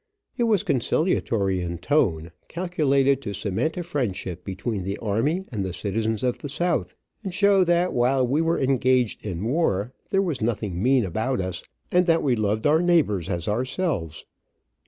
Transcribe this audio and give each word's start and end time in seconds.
It 0.35 0.45
was 0.45 0.63
conciliatory 0.63 1.61
in 1.61 1.77
tone, 1.77 2.31
calculated 2.47 3.21
to 3.21 3.35
cement 3.35 3.77
a 3.77 3.83
friendship 3.83 4.43
between 4.43 4.81
the 4.83 4.97
army 4.97 5.45
and 5.51 5.63
the 5.63 5.73
citizens 5.73 6.23
of 6.23 6.39
the 6.39 6.49
south, 6.49 6.95
and 7.23 7.31
show 7.31 7.63
that 7.65 7.93
while 7.93 8.25
we 8.25 8.41
were 8.41 8.59
engaged 8.59 9.23
in 9.23 9.43
war, 9.45 9.93
there 10.09 10.23
was 10.23 10.41
nothing 10.41 10.81
mean 10.81 11.05
about 11.05 11.39
us, 11.39 11.63
and 11.91 12.07
that 12.07 12.23
we 12.23 12.35
loved 12.35 12.65
our 12.65 12.81
neighbors 12.81 13.29
as 13.29 13.47
ourselves. 13.47 14.25